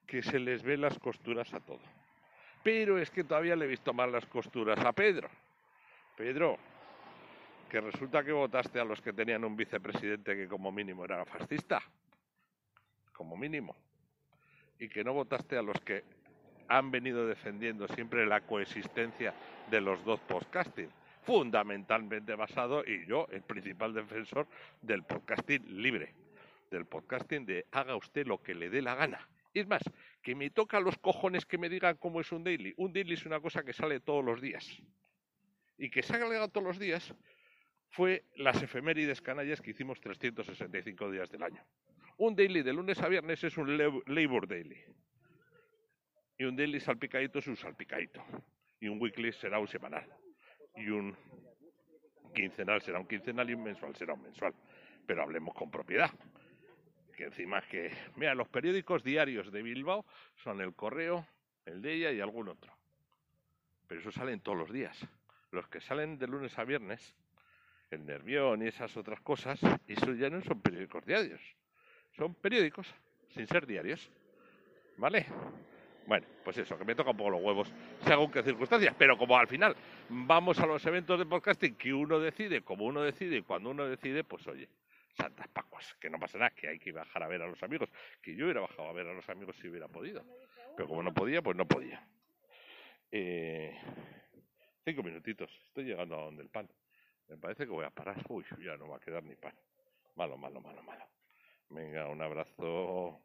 que 0.08 0.22
se 0.22 0.38
les 0.38 0.62
ve 0.62 0.78
las 0.78 0.98
costuras 0.98 1.52
a 1.52 1.60
todo. 1.60 1.82
Pero 2.64 2.98
es 2.98 3.10
que 3.10 3.22
todavía 3.22 3.54
le 3.54 3.66
he 3.66 3.68
visto 3.68 3.92
mal 3.92 4.10
las 4.10 4.26
costuras 4.26 4.78
a 4.80 4.92
Pedro. 4.92 5.28
Pedro, 6.16 6.58
que 7.68 7.80
resulta 7.80 8.24
que 8.24 8.32
votaste 8.32 8.80
a 8.80 8.84
los 8.84 9.00
que 9.02 9.12
tenían 9.12 9.44
un 9.44 9.54
vicepresidente 9.54 10.34
que 10.34 10.48
como 10.48 10.72
mínimo 10.72 11.04
era 11.04 11.24
fascista, 11.26 11.82
como 13.12 13.36
mínimo, 13.36 13.76
y 14.78 14.88
que 14.88 15.04
no 15.04 15.12
votaste 15.12 15.58
a 15.58 15.62
los 15.62 15.78
que 15.82 16.02
han 16.68 16.90
venido 16.90 17.26
defendiendo 17.26 17.86
siempre 17.88 18.26
la 18.26 18.40
coexistencia 18.40 19.34
de 19.70 19.80
los 19.80 20.02
dos 20.04 20.20
podcasting, 20.20 20.88
fundamentalmente 21.22 22.34
basado, 22.34 22.82
y 22.82 23.04
yo, 23.06 23.26
el 23.30 23.42
principal 23.42 23.92
defensor 23.92 24.46
del 24.80 25.02
podcasting 25.02 25.82
libre, 25.82 26.14
del 26.70 26.86
podcasting 26.86 27.44
de 27.44 27.66
haga 27.72 27.94
usted 27.94 28.26
lo 28.26 28.42
que 28.42 28.54
le 28.54 28.70
dé 28.70 28.80
la 28.80 28.94
gana. 28.94 29.28
Es 29.54 29.66
más, 29.66 29.82
que 30.22 30.34
me 30.34 30.50
toca 30.50 30.80
los 30.80 30.98
cojones 30.98 31.46
que 31.46 31.58
me 31.58 31.68
digan 31.68 31.96
cómo 31.96 32.20
es 32.20 32.30
un 32.32 32.44
daily. 32.44 32.74
Un 32.76 32.92
daily 32.92 33.14
es 33.14 33.26
una 33.26 33.40
cosa 33.40 33.62
que 33.62 33.72
sale 33.72 34.00
todos 34.00 34.24
los 34.24 34.40
días. 34.40 34.66
Y 35.78 35.90
que 35.90 36.02
salga 36.02 36.48
todos 36.48 36.66
los 36.66 36.78
días 36.78 37.14
fue 37.90 38.24
las 38.36 38.62
efemérides 38.62 39.22
canallas 39.22 39.60
que 39.60 39.70
hicimos 39.70 40.00
365 40.00 41.10
días 41.10 41.30
del 41.30 41.42
año. 41.42 41.64
Un 42.18 42.34
daily 42.34 42.62
de 42.62 42.72
lunes 42.72 43.00
a 43.00 43.08
viernes 43.08 43.42
es 43.44 43.56
un 43.56 43.78
Labor 43.78 44.48
Daily. 44.48 44.76
Y 46.36 46.44
un 46.44 46.56
daily 46.56 46.80
salpicadito 46.80 47.38
es 47.38 47.46
un 47.46 47.56
salpicadito. 47.56 48.24
Y 48.80 48.88
un 48.88 49.00
weekly 49.00 49.32
será 49.32 49.58
un 49.58 49.68
semanal. 49.68 50.06
Y 50.76 50.88
un 50.88 51.16
quincenal 52.34 52.80
será 52.82 53.00
un 53.00 53.06
quincenal 53.06 53.48
y 53.50 53.54
un 53.54 53.62
mensual 53.62 53.94
será 53.96 54.14
un 54.14 54.22
mensual. 54.22 54.54
Pero 55.06 55.22
hablemos 55.22 55.54
con 55.54 55.70
propiedad. 55.70 56.10
Que 57.18 57.24
encima 57.24 57.60
que, 57.62 57.90
mira, 58.14 58.32
los 58.36 58.46
periódicos 58.46 59.02
diarios 59.02 59.50
de 59.50 59.60
Bilbao 59.60 60.06
son 60.36 60.60
el 60.60 60.72
Correo, 60.76 61.26
el 61.66 61.82
de 61.82 61.94
ella 61.94 62.12
y 62.12 62.20
algún 62.20 62.46
otro. 62.46 62.72
Pero 63.88 64.00
eso 64.00 64.12
salen 64.12 64.38
todos 64.38 64.56
los 64.56 64.72
días. 64.72 64.96
Los 65.50 65.66
que 65.66 65.80
salen 65.80 66.16
de 66.16 66.28
lunes 66.28 66.56
a 66.56 66.62
viernes 66.62 67.16
el 67.90 68.06
Nervión 68.06 68.62
y 68.62 68.68
esas 68.68 68.96
otras 68.96 69.20
cosas, 69.20 69.58
eso 69.88 70.12
ya 70.14 70.30
no 70.30 70.40
son 70.42 70.60
periódicos 70.60 71.04
diarios. 71.04 71.40
Son 72.16 72.36
periódicos 72.36 72.86
sin 73.30 73.48
ser 73.48 73.66
diarios. 73.66 74.08
¿Vale? 74.96 75.26
Bueno, 76.06 76.24
pues 76.44 76.56
eso, 76.58 76.78
que 76.78 76.84
me 76.84 76.94
toca 76.94 77.10
un 77.10 77.16
poco 77.16 77.30
los 77.30 77.42
huevos, 77.42 77.74
según 78.06 78.30
qué 78.30 78.44
circunstancias. 78.44 78.94
Pero 78.96 79.18
como 79.18 79.36
al 79.36 79.48
final 79.48 79.74
vamos 80.08 80.60
a 80.60 80.66
los 80.66 80.86
eventos 80.86 81.18
de 81.18 81.26
podcasting 81.26 81.74
que 81.74 81.92
uno 81.92 82.20
decide, 82.20 82.62
como 82.62 82.84
uno 82.84 83.02
decide 83.02 83.38
y 83.38 83.42
cuando 83.42 83.70
uno 83.70 83.86
decide, 83.86 84.22
pues 84.22 84.46
oye, 84.46 84.68
santas 85.18 85.48
pacuas, 85.48 85.94
que 86.00 86.08
no 86.08 86.18
pasa 86.18 86.38
nada, 86.38 86.50
que 86.50 86.68
hay 86.68 86.78
que 86.78 86.92
bajar 86.92 87.22
a 87.22 87.28
ver 87.28 87.42
a 87.42 87.46
los 87.46 87.62
amigos. 87.62 87.90
Que 88.22 88.34
yo 88.34 88.44
hubiera 88.44 88.60
bajado 88.60 88.88
a 88.88 88.92
ver 88.92 89.06
a 89.06 89.12
los 89.12 89.28
amigos 89.28 89.56
si 89.60 89.68
hubiera 89.68 89.88
podido. 89.88 90.24
Pero 90.76 90.88
como 90.88 91.02
no 91.02 91.12
podía, 91.12 91.42
pues 91.42 91.56
no 91.56 91.66
podía. 91.66 92.06
Eh, 93.10 93.76
cinco 94.84 95.02
minutitos, 95.02 95.50
estoy 95.66 95.84
llegando 95.84 96.16
a 96.16 96.24
donde 96.24 96.42
el 96.42 96.48
pan. 96.48 96.68
Me 97.28 97.36
parece 97.36 97.64
que 97.64 97.70
voy 97.70 97.84
a 97.84 97.90
parar. 97.90 98.16
Uy, 98.28 98.44
ya 98.64 98.76
no 98.76 98.88
va 98.88 98.96
a 98.96 99.00
quedar 99.00 99.22
ni 99.22 99.34
pan. 99.34 99.54
Malo, 100.16 100.36
malo, 100.36 100.60
malo, 100.60 100.82
malo. 100.82 101.04
Venga, 101.70 102.08
un 102.08 102.22
abrazo. 102.22 103.20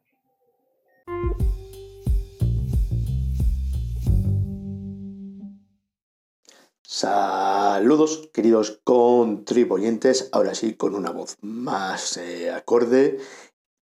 Saludos, 6.96 8.30
queridos 8.32 8.80
contribuyentes. 8.84 10.28
Ahora 10.30 10.54
sí, 10.54 10.74
con 10.74 10.94
una 10.94 11.10
voz 11.10 11.36
más 11.40 12.16
eh, 12.18 12.52
acorde, 12.52 13.18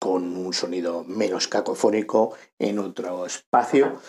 con 0.00 0.34
un 0.38 0.54
sonido 0.54 1.04
menos 1.04 1.46
cacofónico 1.46 2.34
en 2.58 2.78
otro 2.78 3.26
espacio. 3.26 4.00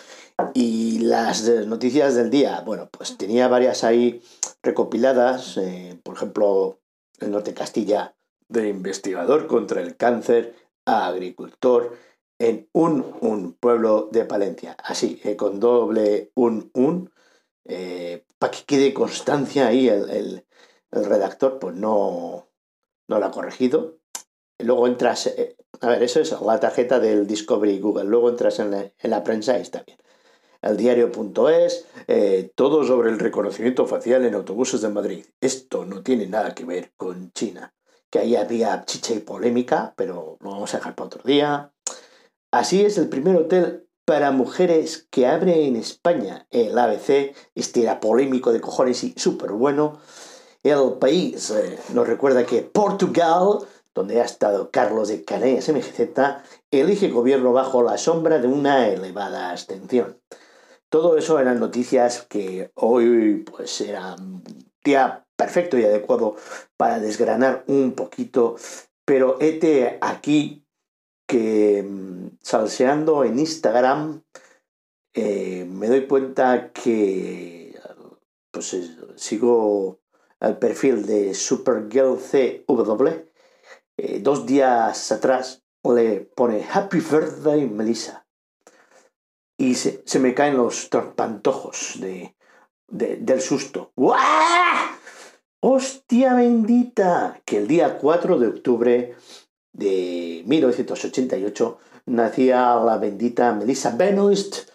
Y 0.54 1.00
las 1.00 1.46
noticias 1.66 2.14
del 2.14 2.30
día, 2.30 2.62
bueno, 2.62 2.88
pues 2.90 3.18
tenía 3.18 3.48
varias 3.48 3.84
ahí 3.84 4.22
recopiladas, 4.62 5.58
eh, 5.58 6.00
por 6.02 6.16
ejemplo, 6.16 6.80
el 7.20 7.32
Norte 7.32 7.52
Castilla, 7.52 8.16
de 8.48 8.70
investigador 8.70 9.46
contra 9.46 9.82
el 9.82 9.98
cáncer 9.98 10.54
a 10.86 11.08
agricultor 11.08 11.98
en 12.38 12.66
un, 12.72 13.04
un 13.20 13.52
pueblo 13.52 14.08
de 14.10 14.24
Palencia. 14.24 14.74
Así, 14.82 15.20
eh, 15.22 15.36
con 15.36 15.60
doble 15.60 16.30
un 16.34 16.70
un, 16.72 17.10
eh, 17.68 18.24
para 18.38 18.52
que 18.52 18.64
quede 18.64 18.94
constancia 18.94 19.68
ahí 19.68 19.88
el, 19.88 20.10
el, 20.10 20.44
redactor, 20.90 21.58
pues 21.58 21.74
no, 21.74 22.48
no 23.08 23.18
lo 23.18 23.26
ha 23.26 23.30
corregido. 23.30 23.98
Luego 24.58 24.86
entras, 24.86 25.30
a 25.80 25.88
ver, 25.88 26.02
eso 26.02 26.20
es 26.20 26.32
la 26.40 26.58
tarjeta 26.58 26.98
del 26.98 27.26
Discovery 27.26 27.78
Google, 27.78 28.04
luego 28.04 28.30
entras 28.30 28.58
en 28.58 28.70
la, 28.70 28.92
en 28.98 29.10
la 29.10 29.22
prensa 29.22 29.58
y 29.58 29.62
está 29.62 29.82
bien 29.82 29.98
el 30.62 30.76
diario.es, 30.76 31.86
eh, 32.08 32.50
todo 32.54 32.84
sobre 32.84 33.10
el 33.10 33.18
reconocimiento 33.18 33.86
facial 33.86 34.24
en 34.24 34.34
autobuses 34.34 34.80
de 34.80 34.88
Madrid. 34.88 35.24
Esto 35.40 35.84
no 35.84 36.02
tiene 36.02 36.26
nada 36.26 36.54
que 36.54 36.64
ver 36.64 36.92
con 36.96 37.32
China, 37.32 37.74
que 38.10 38.18
ahí 38.18 38.36
había 38.36 38.84
chicha 38.84 39.14
y 39.14 39.20
polémica, 39.20 39.94
pero 39.96 40.36
lo 40.40 40.50
vamos 40.50 40.74
a 40.74 40.78
dejar 40.78 40.94
para 40.94 41.06
otro 41.06 41.22
día. 41.24 41.72
Así 42.50 42.84
es 42.84 42.98
el 42.98 43.08
primer 43.08 43.36
hotel 43.36 43.85
para 44.06 44.30
mujeres 44.30 45.08
que 45.10 45.26
abre 45.26 45.66
en 45.66 45.76
España. 45.76 46.46
El 46.50 46.78
ABC, 46.78 47.34
este 47.54 47.82
era 47.82 48.00
polémico 48.00 48.52
de 48.52 48.60
cojones 48.60 49.02
y 49.04 49.12
súper 49.16 49.50
bueno. 49.50 49.98
El 50.62 50.94
país 51.00 51.50
eh, 51.50 51.78
nos 51.92 52.06
recuerda 52.06 52.46
que 52.46 52.62
Portugal, 52.62 53.58
donde 53.94 54.20
ha 54.20 54.24
estado 54.24 54.70
Carlos 54.70 55.08
de 55.08 55.24
Canellas 55.24 55.68
MGZ, 55.68 56.18
elige 56.70 57.08
gobierno 57.08 57.52
bajo 57.52 57.82
la 57.82 57.98
sombra 57.98 58.38
de 58.38 58.46
una 58.46 58.88
elevada 58.88 59.50
abstención. 59.50 60.18
Todo 60.88 61.18
eso 61.18 61.40
eran 61.40 61.58
noticias 61.58 62.22
que 62.22 62.70
hoy 62.74 63.44
pues 63.44 63.80
era 63.80 64.14
un 64.14 64.44
día 64.84 65.26
perfecto 65.34 65.78
y 65.78 65.84
adecuado 65.84 66.36
para 66.76 67.00
desgranar 67.00 67.64
un 67.66 67.92
poquito, 67.92 68.54
pero 69.04 69.36
este 69.40 69.98
aquí 70.00 70.65
que 71.26 71.82
mm, 71.82 72.38
salseando 72.40 73.24
en 73.24 73.38
Instagram 73.38 74.22
eh, 75.14 75.64
me 75.68 75.88
doy 75.88 76.06
cuenta 76.06 76.72
que 76.72 77.74
pues 78.50 78.76
sigo 79.16 80.00
el 80.40 80.58
perfil 80.58 81.06
de 81.06 81.34
Supergirl 81.34 82.18
CW. 82.18 83.08
Eh, 83.98 84.20
dos 84.20 84.46
días 84.46 85.12
atrás 85.12 85.62
le 85.84 86.20
pone 86.20 86.66
Happy 86.70 87.00
Birthday 87.00 87.66
Melissa 87.66 88.26
y 89.58 89.74
se, 89.74 90.02
se 90.04 90.18
me 90.18 90.34
caen 90.34 90.56
los 90.56 90.90
trompantojos 90.90 92.00
de, 92.00 92.36
de, 92.88 93.16
del 93.16 93.40
susto. 93.40 93.92
¡Guau! 93.96 94.18
¡Hostia 95.60 96.34
bendita! 96.34 97.40
Que 97.44 97.58
el 97.58 97.68
día 97.68 97.98
4 97.98 98.38
de 98.38 98.46
octubre 98.48 99.16
de 99.76 100.42
1988 100.46 101.78
nacía 102.06 102.76
la 102.76 102.98
bendita 102.98 103.52
Melissa 103.52 103.90
Benoist, 103.90 104.70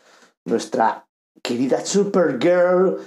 nuestra 0.45 1.07
querida 1.41 1.83
Supergirl, 1.83 2.99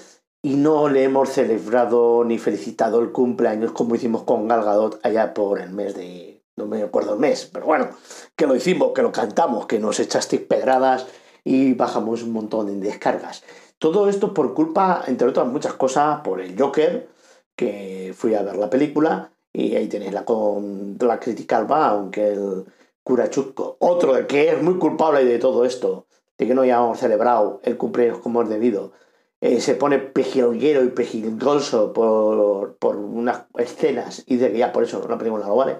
y 0.43 0.57
no 0.57 0.89
le 0.89 1.05
hemos 1.05 1.31
celebrado 1.31 2.25
ni 2.25 2.39
felicitado 2.39 3.01
el 3.01 3.13
cumpleaños 3.13 3.73
como 3.73 3.95
hicimos 3.95 4.25
con 4.25 4.47
Gal 4.47 4.65
Gadot 4.65 5.01
allá 5.03 5.33
por 5.33 5.61
el 5.61 5.71
mes 5.71 5.95
de... 5.95 6.43
no 6.57 6.67
me 6.67 6.83
acuerdo 6.83 7.15
el 7.15 7.21
mes, 7.21 7.49
pero 7.51 7.67
bueno, 7.67 7.89
que 8.37 8.47
lo 8.47 8.55
hicimos, 8.55 8.93
que 8.93 9.03
lo 9.03 9.13
cantamos, 9.13 9.67
que 9.67 9.79
nos 9.79 10.01
echasteis 10.01 10.43
pedradas 10.43 11.07
y 11.45 11.75
bajamos 11.75 12.23
un 12.23 12.33
montón 12.33 12.67
de 12.67 12.77
descargas. 12.77 13.43
Todo 13.79 14.09
esto 14.09 14.35
por 14.35 14.53
culpa, 14.53 15.05
entre 15.07 15.29
otras 15.29 15.47
muchas 15.47 15.75
cosas, 15.75 16.21
por 16.23 16.41
el 16.41 16.61
Joker, 16.61 17.09
que 17.57 18.15
fui 18.17 18.35
a 18.35 18.43
ver 18.43 18.57
la 18.57 18.69
película 18.69 19.34
y 19.55 19.77
ahí 19.77 19.87
tenéis 19.89 20.13
la, 20.13 20.25
con, 20.25 20.99
la 21.01 21.19
crítica 21.21 21.57
alba, 21.57 21.89
aunque 21.89 22.33
el 22.33 22.65
cura 23.03 23.31
Chusco, 23.31 23.77
otro 23.79 24.27
que 24.27 24.51
es 24.51 24.61
muy 24.61 24.79
culpable 24.79 25.25
de 25.25 25.39
todo 25.39 25.65
esto, 25.65 26.07
de 26.37 26.47
que 26.47 26.55
no 26.55 26.63
hayamos 26.63 26.99
celebrado 26.99 27.61
el 27.63 27.77
cumpleaños 27.77 28.19
como 28.19 28.43
es 28.43 28.49
debido, 28.49 28.93
eh, 29.41 29.61
se 29.61 29.75
pone 29.77 29.99
pejilguero 29.99 30.83
y 30.83 30.89
pejilgoso 30.89 31.93
por, 31.93 32.77
por 32.77 32.97
unas 32.97 33.45
escenas 33.57 34.25
y 34.27 34.37
de 34.37 34.51
que 34.51 34.59
ya 34.59 34.73
por 34.73 34.83
eso 34.83 35.07
la 35.09 35.19
película 35.19 35.47
no 35.47 35.55
vale. 35.55 35.77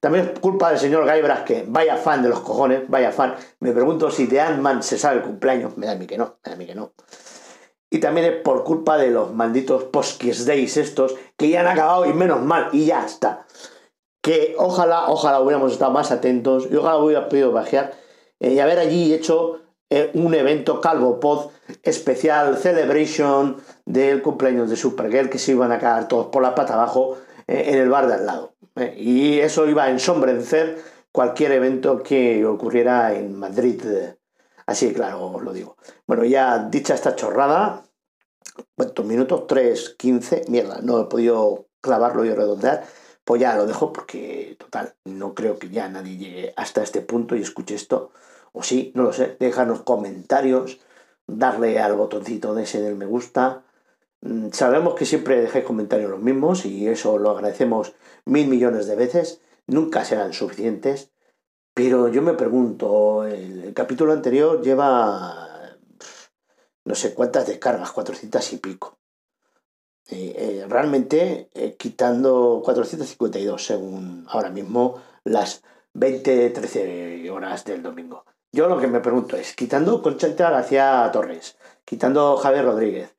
También 0.00 0.30
es 0.32 0.38
culpa 0.40 0.70
del 0.70 0.78
señor 0.78 1.04
Gaibras, 1.04 1.42
que 1.42 1.66
vaya 1.68 1.96
fan 1.96 2.22
de 2.22 2.30
los 2.30 2.40
cojones, 2.40 2.88
vaya 2.88 3.12
fan. 3.12 3.34
Me 3.58 3.72
pregunto 3.72 4.10
si 4.10 4.26
de 4.26 4.40
Ant-Man 4.40 4.82
se 4.82 4.96
sabe 4.96 5.18
el 5.18 5.22
cumpleaños. 5.24 5.76
Me 5.76 5.84
da 5.84 5.92
a 5.92 5.96
mí 5.96 6.06
que 6.06 6.16
no, 6.16 6.36
me 6.42 6.50
da 6.50 6.52
a 6.54 6.56
mí 6.56 6.66
que 6.66 6.74
no. 6.74 6.92
Y 7.90 7.98
también 7.98 8.26
es 8.26 8.40
por 8.42 8.62
culpa 8.62 8.96
de 8.96 9.10
los 9.10 9.34
malditos 9.34 9.84
Poskies 9.84 10.46
Days 10.46 10.76
estos, 10.76 11.16
que 11.36 11.48
ya 11.48 11.60
han 11.60 11.66
acabado 11.66 12.06
y 12.06 12.12
menos 12.12 12.40
mal, 12.40 12.68
y 12.72 12.86
ya 12.86 13.04
está. 13.04 13.46
Que 14.22 14.54
ojalá, 14.56 15.08
ojalá 15.08 15.40
hubiéramos 15.40 15.72
estado 15.72 15.90
más 15.90 16.12
atentos 16.12 16.68
y 16.70 16.76
ojalá 16.76 16.98
hubiera 16.98 17.28
podido 17.28 17.52
bajear 17.52 17.94
eh, 18.38 18.52
y 18.52 18.60
haber 18.60 18.78
allí 18.78 19.12
hecho 19.12 19.60
eh, 19.90 20.10
un 20.14 20.34
evento 20.34 20.80
Calvo 20.80 21.18
Pod 21.20 21.50
especial 21.82 22.56
celebration 22.56 23.56
del 23.86 24.22
cumpleaños 24.22 24.70
de 24.70 24.76
Supergirl 24.76 25.30
que 25.30 25.38
se 25.38 25.52
iban 25.52 25.72
a 25.72 25.78
caer 25.78 26.06
todos 26.06 26.26
por 26.26 26.42
la 26.42 26.54
pata 26.54 26.74
abajo 26.74 27.18
eh, 27.48 27.64
en 27.68 27.78
el 27.78 27.88
bar 27.88 28.06
de 28.06 28.14
al 28.14 28.26
lado. 28.26 28.54
Y 28.96 29.40
eso 29.40 29.66
iba 29.68 29.84
a 29.84 29.90
ensombrecer 29.90 30.78
cualquier 31.12 31.52
evento 31.52 32.02
que 32.02 32.46
ocurriera 32.46 33.14
en 33.14 33.34
Madrid. 33.34 33.82
Así 34.70 34.92
claro, 34.92 35.32
os 35.32 35.42
lo 35.42 35.52
digo. 35.52 35.76
Bueno, 36.06 36.24
ya 36.24 36.68
dicha 36.70 36.94
esta 36.94 37.16
chorrada, 37.16 37.82
¿cuántos 38.76 39.04
minutos? 39.04 39.48
3, 39.48 39.96
15, 39.98 40.44
mierda, 40.46 40.78
no 40.80 41.00
he 41.00 41.06
podido 41.06 41.66
clavarlo 41.80 42.24
y 42.24 42.32
redondear. 42.32 42.84
Pues 43.24 43.40
ya 43.40 43.56
lo 43.56 43.66
dejo 43.66 43.92
porque, 43.92 44.54
total, 44.60 44.94
no 45.04 45.34
creo 45.34 45.58
que 45.58 45.70
ya 45.70 45.88
nadie 45.88 46.18
llegue 46.18 46.54
hasta 46.56 46.84
este 46.84 47.00
punto 47.00 47.34
y 47.34 47.42
escuche 47.42 47.74
esto 47.74 48.12
o 48.52 48.62
sí, 48.62 48.92
no 48.94 49.02
lo 49.02 49.12
sé, 49.12 49.36
déjanos 49.40 49.82
comentarios, 49.82 50.78
darle 51.26 51.80
al 51.80 51.96
botoncito 51.96 52.54
de 52.54 52.62
ese 52.62 52.80
del 52.80 52.94
me 52.94 53.06
gusta. 53.06 53.64
Mm, 54.20 54.50
sabemos 54.52 54.94
que 54.94 55.04
siempre 55.04 55.40
dejáis 55.40 55.64
comentarios 55.64 56.12
los 56.12 56.20
mismos 56.20 56.64
y 56.64 56.86
eso 56.86 57.18
lo 57.18 57.30
agradecemos 57.30 57.94
mil 58.24 58.46
millones 58.46 58.86
de 58.86 58.94
veces, 58.94 59.40
nunca 59.66 60.04
serán 60.04 60.32
suficientes, 60.32 61.10
pero 61.74 62.08
yo 62.08 62.22
me 62.22 62.34
pregunto, 62.34 63.24
el, 63.24 63.72
capítulo 63.74 64.12
anterior 64.12 64.60
lleva 64.62 65.76
no 66.84 66.94
sé 66.94 67.14
cuántas 67.14 67.46
descargas, 67.46 67.92
400 67.92 68.52
y 68.52 68.56
pico. 68.56 68.98
Eh, 70.08 70.34
eh, 70.36 70.66
realmente 70.68 71.50
eh, 71.54 71.76
quitando 71.78 72.60
452 72.64 73.64
según 73.64 74.26
ahora 74.28 74.50
mismo 74.50 75.00
las 75.22 75.62
20-13 75.94 77.30
horas 77.30 77.64
del 77.64 77.82
domingo. 77.82 78.24
Yo 78.50 78.68
lo 78.68 78.80
que 78.80 78.88
me 78.88 78.98
pregunto 79.00 79.36
es, 79.36 79.54
quitando 79.54 80.02
Conchita 80.02 80.50
García 80.50 81.08
Torres, 81.12 81.56
quitando 81.84 82.36
Javier 82.36 82.64
Rodríguez, 82.64 83.14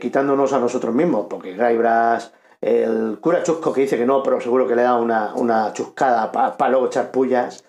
quitándonos 0.00 0.52
a 0.52 0.58
nosotros 0.58 0.92
mismos, 0.92 1.26
porque 1.30 1.54
Gaibras, 1.54 2.32
el 2.60 3.18
cura 3.20 3.42
Chusco 3.42 3.72
que 3.72 3.82
dice 3.82 3.96
que 3.96 4.06
no, 4.06 4.22
pero 4.22 4.40
seguro 4.40 4.66
que 4.66 4.74
le 4.74 4.82
da 4.82 4.96
una, 4.96 5.72
chuscada 5.72 6.32
para 6.32 6.70
luego 6.70 6.86
echar 6.86 7.10
pullas, 7.10 7.64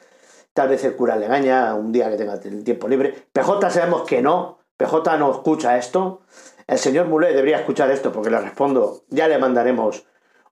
tal 0.54 0.70
vez 0.70 0.84
el 0.84 0.96
cura 0.96 1.16
le 1.16 1.28
engaña 1.28 1.76
un 1.76 1.92
día 1.92 2.10
que 2.10 2.18
tenga 2.18 2.34
el 2.34 2.64
tiempo 2.64 2.88
libre. 2.88 3.28
PJ 3.32 3.70
sabemos 3.70 4.04
que 4.04 4.22
no, 4.22 4.60
PJ 4.78 5.18
no 5.18 5.32
escucha 5.32 5.78
esto. 5.78 6.22
El 6.68 6.78
señor 6.78 7.08
Mulé 7.08 7.34
debería 7.34 7.60
escuchar 7.60 7.90
esto 7.92 8.12
porque 8.12 8.30
le 8.30 8.40
respondo, 8.40 9.04
ya 9.10 9.28
le 9.28 9.38
mandaremos 9.38 10.06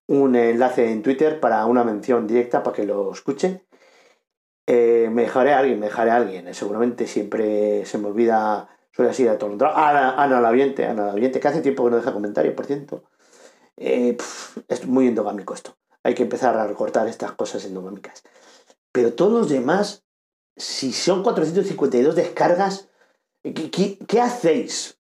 un 0.08 0.36
enlace 0.36 0.92
en 0.92 1.04
Twitter 1.04 1.40
para 1.40 1.66
una 1.66 1.84
mención 1.84 2.28
directa 2.28 2.64
para 2.64 2.76
que 2.76 2.86
lo 2.86 3.12
escuche. 3.12 3.66
Eh, 4.66 5.10
me 5.12 5.24
dejaré 5.24 5.54
a 5.54 5.60
alguien, 5.60 5.80
me 5.80 5.88
dejaré 5.88 6.12
alguien. 6.12 6.54
Seguramente 6.54 7.08
siempre 7.08 7.86
se 7.86 7.98
me 7.98 8.08
olvida, 8.08 8.70
suele 8.92 9.12
así 9.12 9.24
de 9.24 9.36
todo. 9.36 9.54
Ana, 9.76 10.22
Ana 10.22 10.42
Laviente, 10.42 10.86
Ana 10.86 11.08
Laviente, 11.08 11.40
que 11.40 11.48
hace 11.48 11.62
tiempo 11.62 11.86
que 11.86 11.92
no 11.92 11.98
deja 11.98 12.14
comentarios, 12.14 12.54
por 12.56 12.66
cierto. 12.66 13.04
Eh, 13.78 14.18
es 14.68 14.86
muy 14.86 15.08
endogámico 15.08 15.54
esto. 15.54 15.78
Hay 16.04 16.14
que 16.14 16.24
empezar 16.24 16.58
a 16.58 16.68
recortar 16.68 17.08
estas 17.08 17.32
cosas 17.34 17.66
endogámicas. 17.66 18.24
Pero 18.92 19.14
todos 19.14 19.32
los 19.32 19.50
demás, 19.50 20.04
si 20.56 20.92
son 20.94 21.24
452 21.24 22.16
descargas, 22.16 22.90
¿qué, 23.44 23.98
qué, 24.08 24.22
hacéis? 24.22 24.98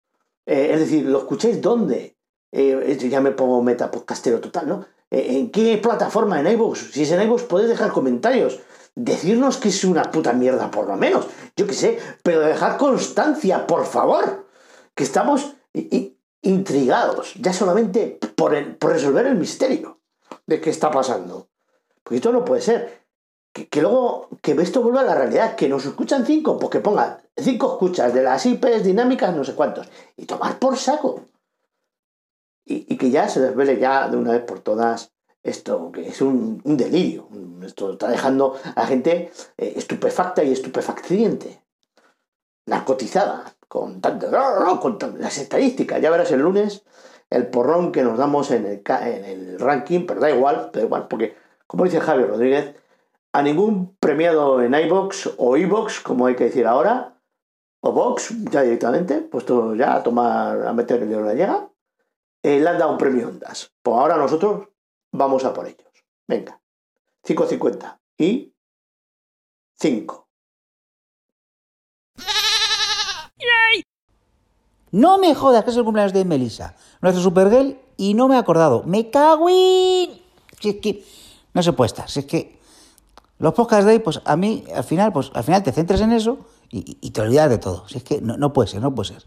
es 0.47 0.81
decir, 0.81 1.05
¿lo 1.07 1.19
escucháis 1.19 1.61
dónde? 1.61 2.17
ya 2.53 3.21
me 3.21 3.31
pongo 3.31 3.63
meta 3.63 3.91
podcastero 3.91 4.41
total, 4.41 4.69
¿no? 4.69 4.87
¿En 5.11 5.51
qué 5.51 5.79
plataforma? 5.79 6.41
En 6.41 6.47
iVoox. 6.49 6.93
Si 6.93 7.03
es 7.03 7.13
en 7.13 7.23
iVoox, 7.23 7.45
podéis 7.45 7.71
dejar 7.71 7.93
comentarios 7.93 8.61
decirnos 8.95 9.57
que 9.57 9.69
es 9.69 9.85
una 9.85 10.11
puta 10.11 10.33
mierda 10.33 10.71
por 10.71 10.87
lo 10.87 10.97
menos, 10.97 11.27
yo 11.57 11.67
qué 11.67 11.75
sé, 11.75 11.99
pero 12.23 12.41
dejar 12.41 12.77
constancia, 12.77 13.67
por 13.67 13.87
favor, 13.87 14.47
que 14.95 15.05
estamos 15.05 15.55
intrigados, 16.43 17.35
ya 17.35 17.53
solamente 17.53 18.19
por, 18.37 18.53
resolver 18.81 19.27
el 19.27 19.37
misterio 19.37 20.01
de 20.47 20.61
qué 20.61 20.71
está 20.71 20.91
pasando. 20.91 21.49
Porque 22.03 22.17
esto 22.17 22.33
no 22.33 22.45
puede 22.45 22.61
ser. 22.61 23.03
Que, 23.53 23.83
luego, 23.83 24.29
que 24.41 24.53
esto 24.53 24.83
vuelva 24.83 25.01
a 25.01 25.05
la 25.05 25.15
realidad, 25.15 25.57
que 25.57 25.69
nos 25.69 25.85
escuchan 25.85 26.25
cinco, 26.25 26.59
pues 26.59 26.71
que 26.71 26.81
ponga 26.81 27.23
cinco 27.37 27.73
escuchas 27.73 28.15
de 28.15 28.23
las 28.23 28.47
IPs 28.47 28.83
dinámicas, 28.83 29.37
no 29.37 29.45
sé 29.45 29.55
cuántos, 29.55 29.89
y 30.17 30.25
tomar 30.25 30.59
por 30.59 30.79
saco. 30.79 31.27
Y, 32.65 32.87
y 32.93 32.97
que 32.97 33.11
ya 33.11 33.29
se 33.29 33.41
desvele 33.41 33.79
ya 33.79 34.09
de 34.09 34.17
una 34.17 34.33
vez 34.33 34.43
por 34.43 34.61
todas 34.61 35.13
esto 35.43 35.91
que 35.93 36.09
es 36.09 36.21
un, 36.21 36.61
delirio. 36.65 37.29
Esto 37.63 37.93
está 37.93 38.09
dejando 38.09 38.59
a 38.77 38.81
la 38.81 38.87
gente 38.87 39.33
eh, 39.57 39.73
estupefacta 39.77 40.45
y 40.45 40.53
estupefacciente. 40.53 41.63
Narcotizada. 42.67 43.57
Con, 43.73 44.03
tanto, 44.03 44.29
con 44.81 44.99
las 45.19 45.39
estadísticas. 45.39 46.01
Ya 46.03 46.11
verás 46.11 46.31
el 46.33 46.41
lunes 46.41 46.85
el 47.31 47.47
porrón 47.47 47.93
que 47.93 48.03
nos 48.03 48.19
damos 48.19 48.51
en 48.51 48.67
el, 48.67 49.59
ranking, 49.59 50.05
pero 50.05 50.21
da 50.21 50.31
igual, 50.31 50.69
da 50.71 50.83
igual, 50.83 51.09
porque, 51.09 51.35
como 51.67 51.85
dice 51.85 51.99
Javier 51.99 52.29
Rodríguez, 52.29 52.75
a 53.33 53.41
ningún 53.41 53.97
premiado 53.97 54.61
en 54.61 54.75
iBox 54.75 55.37
o 55.39 55.57
iBox, 55.57 56.01
como 56.01 56.27
hay 56.27 56.37
que 56.37 56.45
decir 56.45 56.67
ahora, 56.67 57.17
o 57.81 57.93
Box, 57.93 58.35
ya 58.51 58.61
directamente, 58.61 59.23
puesto 59.23 59.75
ya 59.75 59.95
a 59.95 60.03
tomar, 60.03 60.67
a 60.67 60.75
meter 60.75 61.03
el 61.03 61.09
dedo 61.09 61.31
en 61.31 61.37
llega, 61.39 61.71
eh, 62.43 62.61
le 62.61 62.69
han 62.69 62.79
dado 62.79 62.93
un 62.93 62.99
premio 62.99 63.29
Ondas. 63.29 63.73
Pues 63.83 63.97
ahora 63.97 64.19
nosotros 64.19 64.69
Vamos 65.13 65.45
a 65.45 65.53
por 65.53 65.67
ellos. 65.67 65.93
Venga. 66.27 66.61
5.50 67.25 68.01
y 68.19 68.55
5. 69.79 70.22
No 74.93 75.19
me 75.19 75.35
jodas 75.35 75.65
que 75.65 75.71
es 75.71 75.77
el 75.77 75.85
cumpleaños 75.85 76.13
de 76.13 76.25
Melissa, 76.25 76.77
nuestro 77.01 77.23
Supergirl, 77.23 77.79
y 77.97 78.15
no 78.15 78.29
me 78.29 78.37
he 78.37 78.39
acordado. 78.39 78.83
¡Me 78.85 79.11
cago 79.11 79.49
en! 79.49 80.11
Si 80.61 80.69
es 80.69 80.77
que 80.77 81.05
no 81.55 81.63
se 81.63 81.73
puede 81.73 81.87
estar. 81.87 82.09
Si 82.09 82.21
es 82.21 82.27
que 82.27 82.61
los 83.39 83.55
podcasts 83.55 83.87
de 83.87 83.93
ahí, 83.93 83.99
pues 83.99 84.21
a 84.25 84.37
mí, 84.37 84.65
al 84.75 84.85
final, 84.85 85.13
pues 85.13 85.31
al 85.35 85.45
final 85.45 85.63
te 85.63 85.73
centras 85.73 86.01
en 86.03 86.13
eso 86.13 86.39
y, 86.71 87.11
te 87.11 87.21
olvidas 87.21 87.51
de 87.51 87.59
todo. 87.59 87.89
Si 87.89 87.99
es 87.99 88.05
que 88.05 88.21
no, 88.21 88.37
no 88.37 88.53
puede 88.53 88.69
ser, 88.69 88.81
no 88.81 88.95
puede 88.95 89.09
ser. 89.09 89.25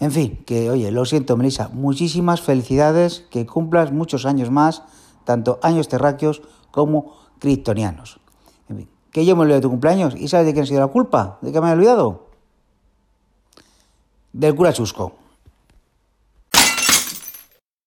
En 0.00 0.10
fin, 0.10 0.42
que 0.44 0.70
oye, 0.70 0.90
lo 0.90 1.04
siento, 1.04 1.36
Melissa, 1.36 1.70
muchísimas 1.72 2.40
felicidades, 2.40 3.24
que 3.30 3.46
cumplas 3.46 3.92
muchos 3.92 4.26
años 4.26 4.50
más, 4.50 4.82
tanto 5.24 5.60
años 5.62 5.88
terráqueos 5.88 6.42
como 6.70 7.16
kryptonianos. 7.38 8.18
En 8.68 8.76
fin, 8.78 8.88
que 9.12 9.24
yo 9.24 9.36
me 9.36 9.42
olvidé 9.42 9.56
de 9.56 9.62
tu 9.62 9.70
cumpleaños 9.70 10.14
y 10.16 10.28
¿sabes 10.28 10.46
de 10.46 10.52
quién 10.52 10.64
ha 10.64 10.66
sido 10.66 10.80
la 10.80 10.88
culpa? 10.88 11.38
¿De 11.42 11.52
qué 11.52 11.60
me 11.60 11.70
he 11.70 11.72
olvidado? 11.72 12.33
Del 14.34 14.56
cura 14.56 14.72
Chusco. 14.72 15.23